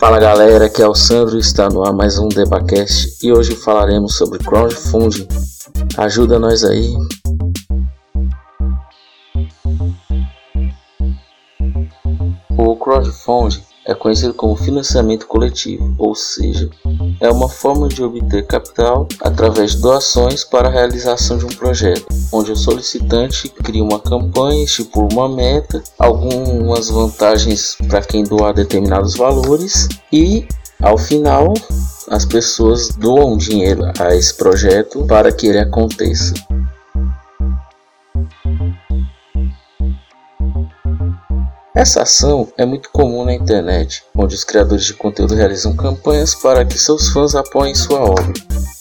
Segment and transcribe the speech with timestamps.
[0.00, 4.16] Fala galera, aqui é o Sandro está no ar mais um Debacast e hoje falaremos
[4.16, 5.28] sobre crowdfunding.
[5.96, 6.92] Ajuda nós aí.
[12.50, 16.68] O crowdfunding é conhecido como financiamento coletivo, ou seja,
[17.22, 22.04] é uma forma de obter capital através de doações para a realização de um projeto,
[22.32, 29.14] onde o solicitante cria uma campanha, estipula uma meta, algumas vantagens para quem doar determinados
[29.14, 30.44] valores e,
[30.82, 31.54] ao final,
[32.08, 36.34] as pessoas doam dinheiro a esse projeto para que ele aconteça.
[41.74, 46.66] Essa ação é muito comum na internet, onde os criadores de conteúdo realizam campanhas para
[46.66, 48.30] que seus fãs apoiem sua obra.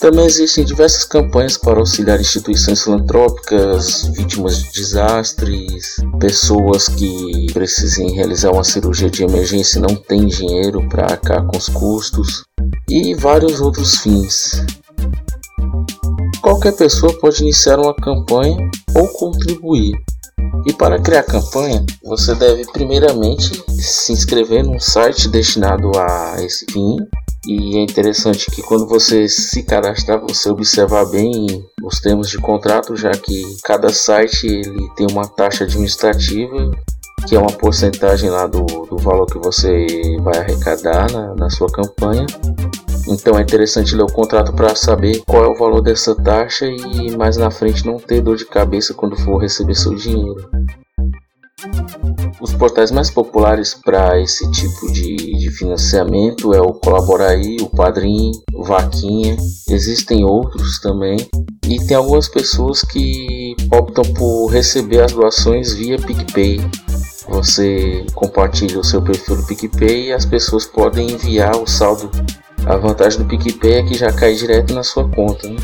[0.00, 8.50] Também existem diversas campanhas para auxiliar instituições filantrópicas, vítimas de desastres, pessoas que precisem realizar
[8.50, 12.42] uma cirurgia de emergência e não têm dinheiro para arcar com os custos,
[12.88, 14.64] e vários outros fins.
[16.42, 18.56] Qualquer pessoa pode iniciar uma campanha
[18.96, 19.92] ou contribuir.
[20.66, 26.96] E para criar campanha, você deve primeiramente se inscrever num site destinado a esse fim.
[27.46, 31.46] E é interessante que quando você se cadastrar, você observar bem
[31.82, 36.70] os termos de contrato, já que cada site ele tem uma taxa administrativa
[37.26, 39.86] que é uma porcentagem lá do, do valor que você
[40.20, 42.26] vai arrecadar na, na sua campanha.
[43.10, 47.16] Então é interessante ler o contrato para saber qual é o valor dessa taxa e
[47.16, 50.48] mais na frente não ter dor de cabeça quando for receber seu dinheiro.
[52.40, 58.30] Os portais mais populares para esse tipo de, de, financiamento é o Colaboraí, o Padrim,
[58.54, 59.36] o Vaquinha.
[59.68, 61.18] Existem outros também.
[61.66, 66.60] E tem algumas pessoas que optam por receber as doações via PicPay.
[67.28, 72.10] Você compartilha o seu perfil do PicPay e as pessoas podem enviar o saldo.
[72.70, 75.48] A vantagem do PicPay é que já cai direto na sua conta.
[75.48, 75.56] Né?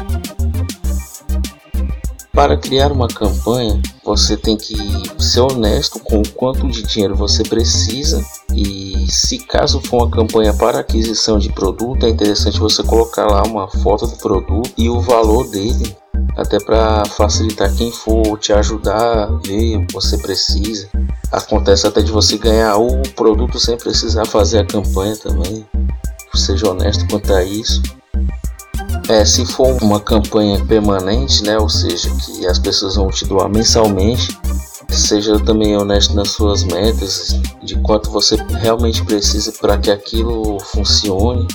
[2.32, 4.76] Para criar uma campanha, você tem que
[5.16, 10.52] ser honesto com o quanto de dinheiro você precisa e se caso for uma campanha
[10.52, 15.00] para aquisição de produto, é interessante você colocar lá uma foto do produto e o
[15.00, 15.96] valor dele,
[16.36, 20.88] até para facilitar quem for te ajudar a ver o que você precisa.
[21.30, 25.64] Acontece até de você ganhar o produto sem precisar fazer a campanha também.
[26.36, 27.82] Seja honesto quanto a isso.
[29.08, 33.48] É, se for uma campanha permanente, né, ou seja, que as pessoas vão te doar
[33.48, 34.36] mensalmente,
[34.90, 41.46] seja também honesto nas suas metas, de quanto você realmente precisa para que aquilo funcione.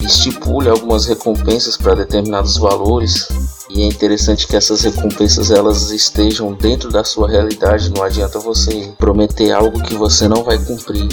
[0.00, 3.28] Estipule algumas recompensas para determinados valores
[3.70, 7.90] e é interessante que essas recompensas elas estejam dentro da sua realidade.
[7.90, 11.08] Não adianta você prometer algo que você não vai cumprir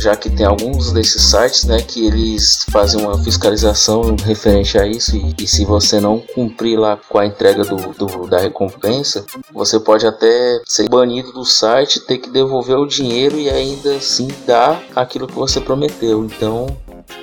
[0.00, 5.16] já que tem alguns desses sites né, que eles fazem uma fiscalização referente a isso
[5.16, 9.78] e, e se você não cumprir lá com a entrega do, do, da recompensa, você
[9.78, 14.82] pode até ser banido do site, ter que devolver o dinheiro e ainda assim dar
[14.96, 16.24] aquilo que você prometeu.
[16.24, 16.66] Então,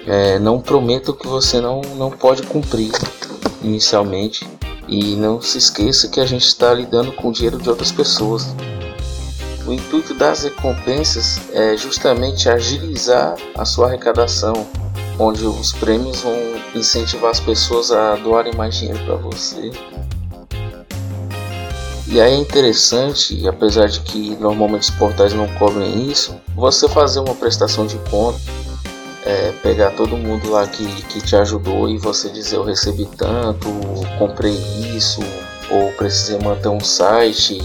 [0.05, 2.91] é, não prometa o que você não, não pode cumprir
[3.61, 4.47] inicialmente.
[4.87, 8.47] E não se esqueça que a gente está lidando com o dinheiro de outras pessoas.
[9.67, 14.65] O intuito das recompensas é justamente agilizar a sua arrecadação,
[15.19, 16.37] onde os prêmios vão
[16.73, 19.71] incentivar as pessoas a doarem mais dinheiro para você.
[22.07, 27.19] E aí é interessante, apesar de que normalmente os portais não cobrem isso, você fazer
[27.19, 28.39] uma prestação de conta,
[29.25, 33.67] é, pegar todo mundo lá que, que te ajudou e você dizer eu recebi tanto,
[34.17, 34.55] comprei
[34.95, 35.19] isso,
[35.69, 37.61] ou precisei manter um site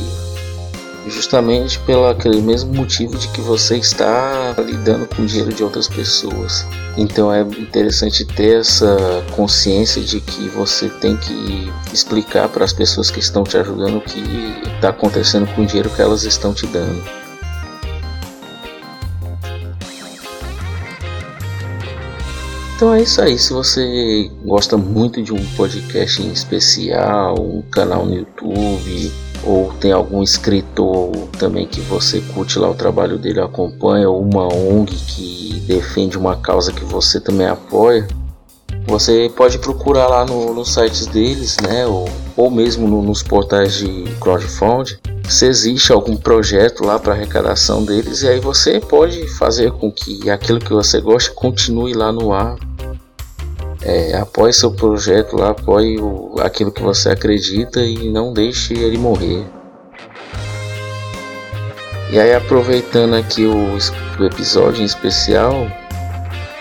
[1.07, 5.89] justamente pelo aquele mesmo motivo de que você está lidando com o dinheiro de outras
[5.89, 6.67] pessoas.
[6.97, 8.97] Então é interessante ter essa
[9.33, 14.01] consciência de que você tem que explicar para as pessoas que estão te ajudando o
[14.01, 14.23] que
[14.75, 17.03] está acontecendo com o dinheiro que elas estão te dando.
[22.83, 23.39] Então é isso aí.
[23.39, 29.13] Se você gosta muito de um podcast em especial, um canal no YouTube,
[29.45, 34.47] ou tem algum escritor também que você curte lá o trabalho dele, acompanha, ou uma
[34.47, 38.07] ONG que defende uma causa que você também apoia,
[38.87, 43.75] você pode procurar lá no, nos sites deles, né, ou, ou mesmo no, nos portais
[43.75, 44.97] de crowdfunding,
[45.29, 50.29] se existe algum projeto lá para arrecadação deles, e aí você pode fazer com que
[50.29, 52.57] aquilo que você gosta continue lá no ar
[53.85, 58.97] É, apoie seu projeto lá, apoie o, aquilo que você acredita e não deixe ele
[58.97, 59.45] morrer.
[62.11, 63.77] E aí aproveitando aqui o,
[64.21, 65.67] o episódio em especial,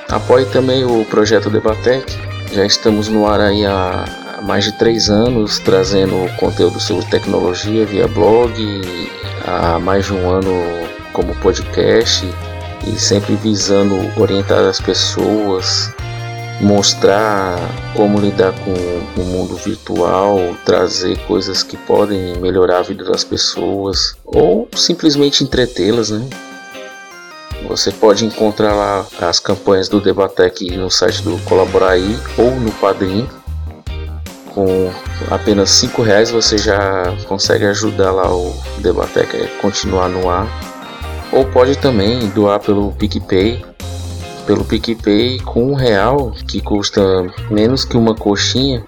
[0.10, 2.12] apoie também o projeto Debatec.
[2.54, 4.06] Já estamos no ar aí há,
[4.38, 8.52] há mais de três anos trazendo conteúdo sobre tecnologia via blog,
[9.46, 10.52] há mais de um ano
[11.14, 12.26] como podcast
[12.88, 15.94] e sempre visando orientar as pessoas
[16.62, 17.58] mostrar
[17.96, 18.72] como lidar com
[19.20, 26.12] o mundo virtual, trazer coisas que podem melhorar a vida das pessoas ou simplesmente entretê-las,
[26.12, 26.26] né?
[27.68, 33.28] Você pode encontrar lá as campanhas do Debatec no site do Colaboraí ou no Padrim.
[34.54, 34.92] Com
[35.30, 40.48] apenas cinco reais você já consegue ajudar lá o Debatec a continuar no ar.
[41.32, 43.64] Ou pode também doar pelo PicPay
[44.46, 47.02] pelo PicPay com um real, que custa
[47.50, 48.86] menos que uma coxinha,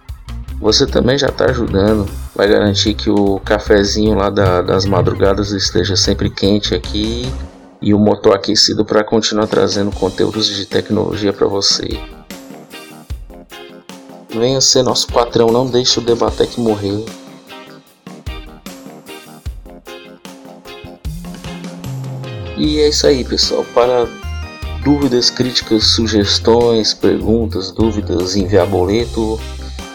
[0.59, 2.09] você também já está ajudando.
[2.35, 7.31] Vai garantir que o cafezinho lá da, das madrugadas esteja sempre quente aqui
[7.81, 11.99] e o motor aquecido para continuar trazendo conteúdos de tecnologia para você.
[14.29, 17.05] Venha ser nosso patrão, não deixe o Debatec morrer.
[22.57, 23.65] E é isso aí, pessoal.
[23.75, 24.07] Para
[24.83, 29.39] dúvidas, críticas, sugestões, perguntas, dúvidas, enviar boleto.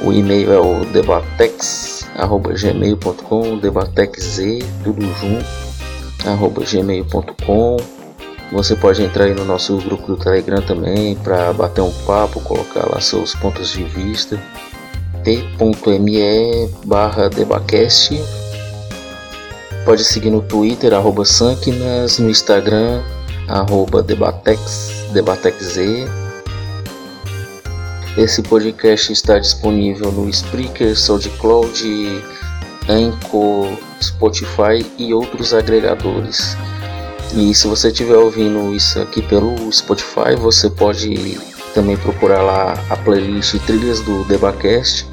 [0.00, 4.40] O e-mail é o debatex@gmail.com, debatex
[4.84, 5.44] tudo junto,
[6.64, 7.76] gmail.com.
[8.52, 12.88] Você pode entrar aí no nosso grupo do Telegram também para bater um papo, colocar
[12.90, 14.40] lá seus pontos de vista.
[15.22, 18.18] t.me barra debacast
[19.84, 23.02] Pode seguir no Twitter, arroba Sanquinas, no Instagram,
[23.48, 26.06] arroba Debatex, DebatexZ.
[28.16, 32.24] Esse podcast está disponível no Spreaker, SoundCloud,
[32.88, 33.68] Anchor,
[34.02, 36.56] Spotify e outros agregadores.
[37.34, 41.38] E se você estiver ouvindo isso aqui pelo Spotify, você pode
[41.74, 45.06] também procurar lá a playlist Trilhas do Debacast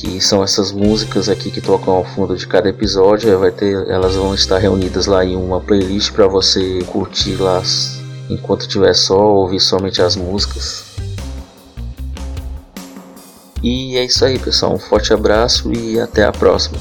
[0.00, 3.38] que são essas músicas aqui que tocam ao fundo de cada episódio.
[3.38, 7.62] Vai ter, elas vão estar reunidas lá em uma playlist para você curtir lá
[8.30, 10.84] enquanto tiver só ouvir somente as músicas.
[13.62, 14.72] E é isso aí, pessoal.
[14.72, 16.78] Um forte abraço e até a próxima.